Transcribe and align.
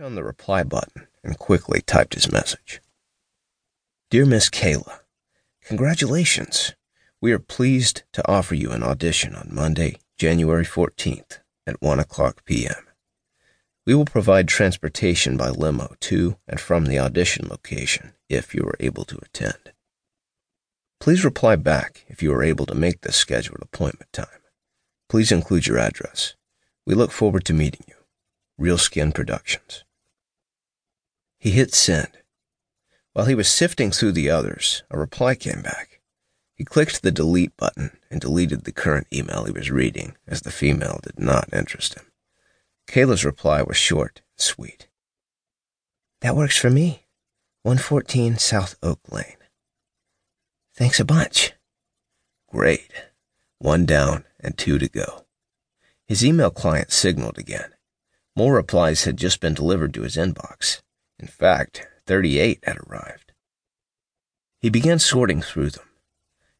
on 0.00 0.14
the 0.14 0.24
reply 0.24 0.62
button 0.62 1.06
and 1.24 1.38
quickly 1.38 1.80
typed 1.80 2.14
his 2.14 2.30
message. 2.30 2.80
Dear 4.10 4.26
Miss 4.26 4.50
Kayla, 4.50 5.00
congratulations. 5.64 6.74
We 7.20 7.32
are 7.32 7.38
pleased 7.38 8.02
to 8.12 8.30
offer 8.30 8.54
you 8.54 8.70
an 8.70 8.82
audition 8.82 9.34
on 9.34 9.48
Monday, 9.50 9.96
January 10.18 10.64
14th 10.64 11.40
at 11.66 11.80
1 11.80 11.98
o'clock 11.98 12.44
p.m. 12.44 12.86
We 13.86 13.94
will 13.94 14.04
provide 14.04 14.48
transportation 14.48 15.36
by 15.36 15.48
limo 15.48 15.94
to 16.00 16.36
and 16.46 16.60
from 16.60 16.86
the 16.86 16.98
audition 16.98 17.48
location 17.48 18.12
if 18.28 18.54
you 18.54 18.62
are 18.64 18.76
able 18.80 19.04
to 19.06 19.18
attend. 19.18 19.72
Please 21.00 21.24
reply 21.24 21.56
back 21.56 22.04
if 22.08 22.22
you 22.22 22.32
are 22.32 22.42
able 22.42 22.66
to 22.66 22.74
make 22.74 23.00
this 23.00 23.16
scheduled 23.16 23.62
appointment 23.62 24.12
time. 24.12 24.42
Please 25.08 25.30
include 25.30 25.66
your 25.66 25.78
address. 25.78 26.34
We 26.84 26.94
look 26.94 27.12
forward 27.12 27.44
to 27.46 27.54
meeting 27.54 27.84
you. 27.88 27.94
Real 28.58 28.78
Skin 28.78 29.12
Productions. 29.12 29.84
He 31.46 31.52
hit 31.52 31.72
send. 31.74 32.08
While 33.12 33.26
he 33.26 33.36
was 33.36 33.48
sifting 33.48 33.92
through 33.92 34.10
the 34.10 34.28
others, 34.28 34.82
a 34.90 34.98
reply 34.98 35.36
came 35.36 35.62
back. 35.62 36.00
He 36.56 36.64
clicked 36.64 37.02
the 37.02 37.12
delete 37.12 37.56
button 37.56 38.00
and 38.10 38.20
deleted 38.20 38.64
the 38.64 38.72
current 38.72 39.06
email 39.12 39.44
he 39.44 39.52
was 39.52 39.70
reading, 39.70 40.16
as 40.26 40.40
the 40.40 40.50
female 40.50 40.98
did 41.04 41.20
not 41.20 41.48
interest 41.52 41.94
him. 41.94 42.10
Kayla's 42.88 43.24
reply 43.24 43.62
was 43.62 43.76
short 43.76 44.22
and 44.32 44.40
sweet. 44.40 44.88
That 46.20 46.34
works 46.34 46.58
for 46.58 46.68
me. 46.68 47.04
114 47.62 48.38
South 48.38 48.74
Oak 48.82 48.98
Lane. 49.12 49.36
Thanks 50.74 50.98
a 50.98 51.04
bunch. 51.04 51.52
Great. 52.48 52.90
One 53.60 53.86
down 53.86 54.24
and 54.40 54.58
two 54.58 54.80
to 54.80 54.88
go. 54.88 55.26
His 56.08 56.24
email 56.24 56.50
client 56.50 56.90
signaled 56.90 57.38
again. 57.38 57.72
More 58.34 58.56
replies 58.56 59.04
had 59.04 59.16
just 59.16 59.40
been 59.40 59.54
delivered 59.54 59.94
to 59.94 60.02
his 60.02 60.16
inbox. 60.16 60.80
In 61.18 61.26
fact, 61.26 61.86
38 62.06 62.60
had 62.64 62.78
arrived. 62.86 63.32
He 64.60 64.70
began 64.70 64.98
sorting 64.98 65.42
through 65.42 65.70
them. 65.70 65.88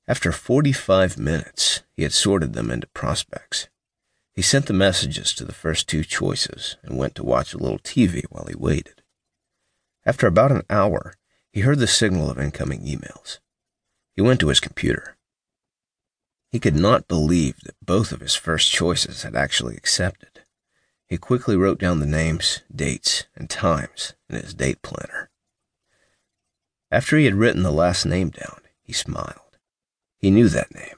After 0.09 0.33
45 0.33 1.19
minutes, 1.19 1.83
he 1.97 2.03
had 2.03 2.13
sorted 2.13 2.53
them 2.53 2.71
into 2.71 2.87
prospects. 2.89 3.69
He 4.35 4.43
sent 4.43 4.67
the 4.67 4.73
messages 4.73 5.33
to 5.35 5.45
the 5.45 5.55
first 5.55 5.89
two 5.89 6.05
choices 6.05 6.77
and 6.83 6.99
went 6.99 7.15
to 7.17 7.25
watch 7.25 7.55
a 7.55 7.59
little 7.59 7.79
TV 7.79 8.25
while 8.31 8.47
he 8.47 8.55
waited. 8.55 9.03
After 10.05 10.27
about 10.27 10.53
an 10.53 10.63
hour, 10.71 11.15
he 11.53 11.63
heard 11.63 11.79
the 11.79 11.87
signal 11.87 12.31
of 12.31 12.39
incoming 12.39 12.83
emails. 12.83 13.41
He 14.15 14.23
went 14.23 14.41
to 14.41 14.49
his 14.49 14.61
computer. 14.61 15.17
He 16.53 16.61
could 16.61 16.77
not 16.77 17.09
believe 17.09 17.61
that 17.65 17.75
both 17.83 18.13
of 18.13 18.21
his 18.21 18.35
first 18.35 18.71
choices 18.71 19.25
had 19.25 19.35
actually 19.35 19.77
accepted. 19.77 20.36
He 21.09 21.19
quickly 21.19 21.57
wrote 21.57 21.79
down 21.79 22.01
the 22.01 22.07
names, 22.07 22.63
dates, 22.75 23.27
and 23.37 23.49
times 23.49 24.15
in 24.29 24.37
his 24.37 24.55
date 24.55 24.83
planner. 24.83 25.31
After 26.91 27.17
he 27.17 27.25
had 27.25 27.35
written 27.35 27.63
the 27.63 27.71
last 27.71 28.05
name 28.05 28.31
down, 28.31 28.61
he 28.83 28.93
smiled. 28.93 29.59
He 30.19 30.31
knew 30.31 30.49
that 30.49 30.75
name. 30.75 30.97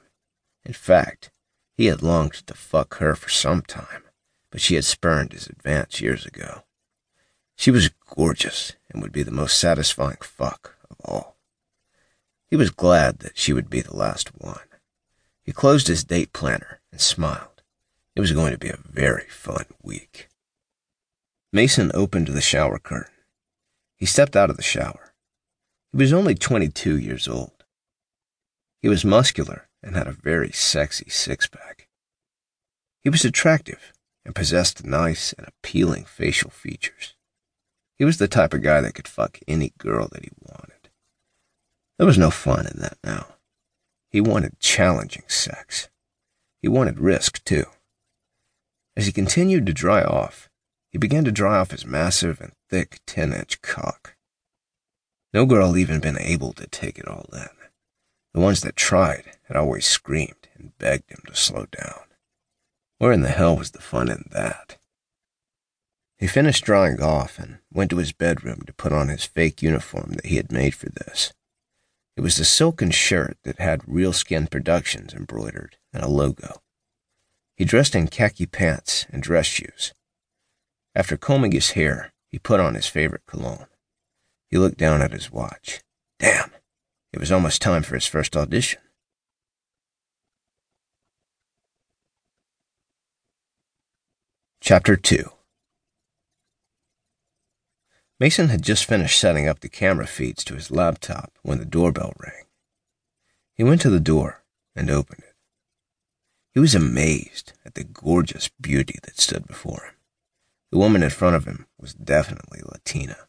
In 0.65 0.73
fact, 0.73 1.31
he 1.75 1.87
had 1.87 2.03
longed 2.03 2.35
to 2.47 2.55
fuck 2.55 2.97
her 2.97 3.15
for 3.15 3.29
some 3.29 3.63
time, 3.63 4.05
but 4.51 4.61
she 4.61 4.75
had 4.75 4.85
spurned 4.85 5.33
his 5.33 5.47
advance 5.47 6.01
years 6.01 6.27
ago. 6.27 6.65
She 7.57 7.71
was 7.71 7.91
gorgeous 8.07 8.75
and 8.91 9.03
would 9.03 9.13
be 9.13 9.23
the 9.23 9.31
most 9.31 9.59
satisfying 9.59 10.19
fuck 10.23 10.77
of 10.91 10.97
all. 11.05 11.37
He 12.47 12.57
was 12.57 12.71
glad 12.71 13.19
that 13.21 13.37
she 13.37 13.53
would 13.53 13.69
be 13.69 13.81
the 13.81 13.97
last 13.97 14.31
one. 14.39 14.61
He 15.43 15.53
closed 15.53 15.89
his 15.89 16.05
date 16.05 16.33
planner 16.33 16.81
and 16.91 17.01
smiled. 17.01 17.58
It 18.19 18.21
was 18.21 18.33
going 18.33 18.51
to 18.51 18.59
be 18.59 18.69
a 18.69 18.81
very 18.85 19.27
fun 19.29 19.67
week. 19.81 20.29
Mason 21.53 21.93
opened 21.95 22.27
the 22.27 22.41
shower 22.41 22.81
curtain. 22.81 23.15
He 23.95 24.07
stepped 24.07 24.35
out 24.35 24.51
of 24.51 24.57
the 24.57 24.63
shower. 24.65 25.15
He 25.93 25.99
was 25.99 26.13
only 26.13 26.35
22 26.35 26.99
years 26.99 27.29
old. 27.29 27.63
He 28.83 28.89
was 28.89 29.05
muscular 29.05 29.69
and 29.85 29.95
had 29.95 30.09
a 30.09 30.13
very 30.21 30.51
sexy 30.51 31.09
six 31.09 31.47
pack. 31.47 31.87
He 33.05 33.09
was 33.09 33.25
attractive 33.25 33.93
and 34.25 34.35
possessed 34.35 34.85
nice 34.85 35.33
and 35.35 35.47
appealing 35.47 36.05
facial 36.05 36.51
features. 36.51 37.15
He 37.99 38.05
was 38.05 38.19
the 38.19 38.27
type 38.27 38.53
of 38.53 38.63
guy 38.63 38.81
that 38.81 38.95
could 38.95 39.07
fuck 39.07 39.39
any 39.47 39.75
girl 39.79 40.09
that 40.11 40.25
he 40.25 40.33
wanted. 40.41 40.89
There 41.99 42.07
was 42.09 42.19
no 42.19 42.31
fun 42.31 42.67
in 42.67 42.81
that 42.81 42.99
now. 43.05 43.37
He 44.11 44.21
wanted 44.21 44.59
challenging 44.59 45.29
sex. 45.29 45.89
He 46.61 46.67
wanted 46.67 46.99
risk, 46.99 47.45
too. 47.45 47.67
As 48.99 49.07
he 49.07 49.13
continued 49.13 49.65
to 49.67 49.73
dry 49.73 50.03
off, 50.03 50.51
he 50.91 50.99
began 50.99 51.25
to 51.25 51.31
dry 51.31 51.59
off 51.59 51.71
his 51.71 51.87
massive 51.87 52.41
and 52.41 52.51
thick 52.69 52.99
10 53.07 53.33
inch 53.33 53.63
cock. 53.63 54.17
No 55.33 55.47
girl 55.47 55.69
had 55.69 55.79
even 55.79 56.01
been 56.01 56.19
able 56.19 56.53
to 56.55 56.67
take 56.67 56.99
it 56.99 57.07
all 57.07 57.31
in. 57.33 57.47
The 58.35 58.41
ones 58.41 58.61
that 58.63 58.75
tried 58.75 59.37
had 59.45 59.57
always 59.57 59.87
screamed 59.87 60.49
and 60.57 60.77
begged 60.79 61.13
him 61.13 61.21
to 61.29 61.37
slow 61.37 61.67
down. 61.67 62.07
Where 62.99 63.13
in 63.13 63.21
the 63.21 63.29
hell 63.29 63.57
was 63.57 63.71
the 63.71 63.81
fun 63.81 64.11
in 64.11 64.25
that? 64.33 64.79
He 66.17 66.27
finished 66.27 66.65
drying 66.65 67.01
off 67.01 67.39
and 67.39 67.59
went 67.73 67.91
to 67.91 67.99
his 67.99 68.11
bedroom 68.11 68.63
to 68.67 68.73
put 68.73 68.93
on 68.93 69.11
his 69.11 69.25
fake 69.25 69.63
uniform 69.63 70.15
that 70.17 70.27
he 70.27 70.39
had 70.39 70.51
made 70.51 70.75
for 70.75 70.89
this. 70.89 71.33
It 72.17 72.23
was 72.23 72.41
a 72.41 72.45
silken 72.45 72.91
shirt 72.91 73.39
that 73.45 73.61
had 73.61 73.87
Real 73.87 74.13
Skin 74.13 74.49
Productions 74.49 75.15
embroidered 75.15 75.77
and 75.93 76.03
a 76.03 76.09
logo. 76.09 76.63
He 77.59 77.65
dressed 77.65 77.97
in 77.97 78.07
khaki 78.07 78.47
pants 78.47 79.05
and 79.11 79.21
dress 79.21 79.47
shoes. 79.47 79.93
After 80.95 81.17
combing 81.17 81.51
his 81.51 81.73
hair, 81.73 82.13
he 82.29 82.39
put 82.39 82.61
on 82.61 82.77
his 82.77 82.87
favorite 82.87 83.27
cologne. 83.27 83.67
He 84.49 84.57
looked 84.57 84.79
down 84.79 85.03
at 85.03 85.11
his 85.11 85.33
watch. 85.33 85.81
Damn, 86.21 86.53
it 87.13 87.19
was 87.19 87.33
almost 87.33 87.61
time 87.61 87.83
for 87.83 87.97
his 87.97 88.07
first 88.07 88.37
audition. 88.37 88.81
Chapter 94.61 94.95
2 94.95 95.29
Mason 98.21 98.49
had 98.51 98.63
just 98.63 98.85
finished 98.85 99.19
setting 99.19 99.49
up 99.49 99.61
the 99.61 99.69
camera 99.69 100.07
feeds 100.07 100.45
to 100.45 100.55
his 100.55 100.71
laptop 100.71 101.33
when 101.43 101.59
the 101.59 101.65
doorbell 101.65 102.13
rang. 102.19 102.45
He 103.55 103.65
went 103.65 103.81
to 103.81 103.91
the 103.91 103.99
door 103.99 104.45
and 104.77 104.89
opened 104.91 105.25
it. 105.25 105.28
He 106.59 106.61
was 106.61 106.75
amazed 106.75 107.53
at 107.65 107.77
the 107.77 107.85
gorgeous 107.85 108.49
beauty 108.49 108.99
that 109.05 109.21
stood 109.21 109.47
before 109.47 109.85
him. 109.85 109.95
The 110.73 110.79
woman 110.79 111.05
in 111.05 111.11
front 111.11 111.37
of 111.37 111.45
him 111.45 111.69
was 111.79 111.95
definitely 111.95 112.63
Latina. 112.65 113.29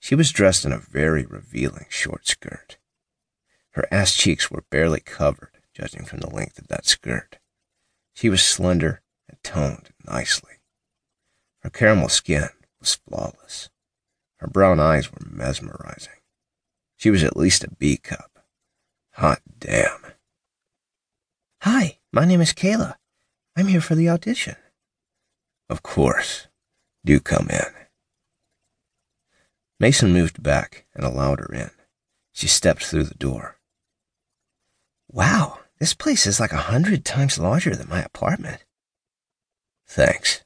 She 0.00 0.14
was 0.14 0.32
dressed 0.32 0.64
in 0.64 0.72
a 0.72 0.78
very 0.78 1.26
revealing 1.26 1.84
short 1.90 2.26
skirt. 2.26 2.78
Her 3.72 3.84
ass 3.90 4.16
cheeks 4.16 4.50
were 4.50 4.64
barely 4.70 5.00
covered, 5.00 5.58
judging 5.74 6.06
from 6.06 6.20
the 6.20 6.34
length 6.34 6.58
of 6.58 6.68
that 6.68 6.86
skirt. 6.86 7.36
She 8.14 8.30
was 8.30 8.42
slender 8.42 9.02
and 9.28 9.36
toned 9.42 9.90
nicely. 10.06 10.54
Her 11.58 11.68
caramel 11.68 12.08
skin 12.08 12.48
was 12.80 12.94
flawless. 12.94 13.68
Her 14.36 14.48
brown 14.48 14.80
eyes 14.80 15.12
were 15.12 15.26
mesmerizing. 15.30 16.22
She 16.96 17.10
was 17.10 17.22
at 17.22 17.36
least 17.36 17.62
a 17.62 17.70
B 17.70 17.98
cup. 17.98 18.42
Hot 19.16 19.42
damn. 19.58 20.00
Hi, 21.60 21.98
my 22.12 22.24
name 22.24 22.40
is 22.40 22.52
Kayla. 22.52 22.94
I'm 23.56 23.66
here 23.68 23.80
for 23.80 23.94
the 23.94 24.08
audition. 24.08 24.56
Of 25.68 25.82
course. 25.82 26.48
Do 27.04 27.18
come 27.18 27.48
in. 27.50 27.66
Mason 29.80 30.12
moved 30.12 30.42
back 30.42 30.86
and 30.94 31.04
allowed 31.04 31.40
her 31.40 31.52
in. 31.52 31.70
She 32.32 32.46
stepped 32.46 32.84
through 32.84 33.04
the 33.04 33.14
door. 33.14 33.56
Wow, 35.10 35.58
this 35.80 35.94
place 35.94 36.26
is 36.26 36.38
like 36.38 36.52
a 36.52 36.68
hundred 36.70 37.04
times 37.04 37.38
larger 37.38 37.74
than 37.74 37.88
my 37.88 38.00
apartment. 38.00 38.64
Thanks. 39.86 40.44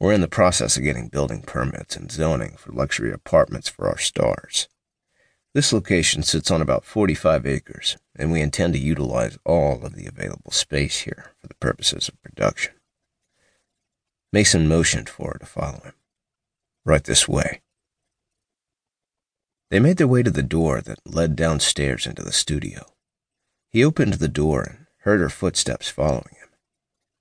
We're 0.00 0.12
in 0.12 0.20
the 0.20 0.28
process 0.28 0.76
of 0.76 0.82
getting 0.82 1.08
building 1.08 1.42
permits 1.42 1.94
and 1.94 2.10
zoning 2.10 2.56
for 2.58 2.72
luxury 2.72 3.12
apartments 3.12 3.68
for 3.68 3.88
our 3.88 3.98
stars. 3.98 4.68
This 5.54 5.72
location 5.72 6.22
sits 6.22 6.50
on 6.50 6.62
about 6.62 6.84
45 6.84 7.46
acres, 7.46 7.98
and 8.16 8.32
we 8.32 8.40
intend 8.40 8.72
to 8.72 8.78
utilize 8.78 9.38
all 9.44 9.84
of 9.84 9.94
the 9.94 10.06
available 10.06 10.50
space 10.50 11.00
here 11.00 11.32
for 11.40 11.46
the 11.46 11.54
purposes 11.56 12.08
of 12.08 12.22
production. 12.22 12.72
Mason 14.32 14.66
motioned 14.66 15.10
for 15.10 15.32
her 15.32 15.38
to 15.38 15.46
follow 15.46 15.80
him. 15.80 15.92
Right 16.86 17.04
this 17.04 17.28
way. 17.28 17.60
They 19.70 19.78
made 19.78 19.98
their 19.98 20.08
way 20.08 20.22
to 20.22 20.30
the 20.30 20.42
door 20.42 20.80
that 20.80 21.00
led 21.04 21.36
downstairs 21.36 22.06
into 22.06 22.22
the 22.22 22.32
studio. 22.32 22.86
He 23.68 23.84
opened 23.84 24.14
the 24.14 24.28
door 24.28 24.62
and 24.62 24.86
heard 25.00 25.20
her 25.20 25.28
footsteps 25.28 25.90
following 25.90 26.34
him. 26.40 26.48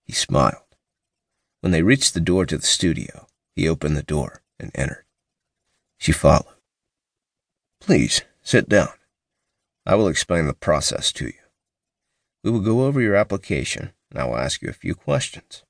He 0.05 0.13
smiled. 0.13 0.63
When 1.59 1.71
they 1.71 1.83
reached 1.83 2.13
the 2.13 2.21
door 2.21 2.45
to 2.45 2.57
the 2.57 2.65
studio, 2.65 3.27
he 3.55 3.67
opened 3.67 3.97
the 3.97 4.03
door 4.03 4.41
and 4.57 4.71
entered. 4.73 5.05
She 5.97 6.13
followed. 6.13 6.60
Please, 7.81 8.21
sit 8.43 8.69
down. 8.69 8.89
I 9.87 9.95
will 9.95 10.07
explain 10.07 10.45
the 10.45 10.53
process 10.53 11.11
to 11.13 11.25
you. 11.25 11.33
We 12.43 12.51
will 12.51 12.61
go 12.61 12.85
over 12.85 13.01
your 13.01 13.15
application, 13.15 13.91
and 14.11 14.19
I 14.19 14.25
will 14.25 14.37
ask 14.37 14.61
you 14.61 14.69
a 14.69 14.73
few 14.73 14.93
questions. 14.93 15.63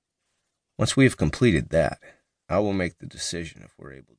Once 0.77 0.97
we 0.97 1.05
have 1.05 1.15
completed 1.15 1.69
that, 1.69 1.99
I 2.49 2.59
will 2.59 2.73
make 2.73 2.99
the 2.99 3.05
decision 3.05 3.61
if 3.63 3.73
we're 3.77 3.93
able 3.93 4.07